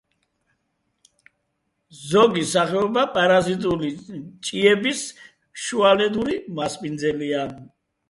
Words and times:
ზოგი 1.97 2.47
სახეობა 2.53 3.05
პარაზიტული 3.19 3.93
ჭიების 4.51 5.07
შუალედური 5.69 6.43
მასპინძელია. 6.63 7.51